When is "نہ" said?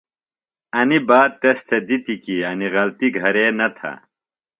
3.57-3.67